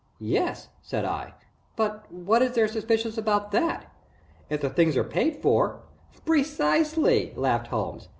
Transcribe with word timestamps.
"Yes," 0.17 0.69
said 0.81 1.05
I, 1.05 1.35
"but 1.75 2.11
what 2.11 2.41
is 2.41 2.53
there 2.55 2.67
suspicious 2.67 3.19
about 3.19 3.51
that? 3.51 3.85
If 4.49 4.61
the 4.61 4.69
things 4.71 4.97
are 4.97 5.03
paid 5.03 5.35
for" 5.43 5.81
"Precisely," 6.25 7.33
laughed 7.35 7.67
Holmes. 7.67 8.09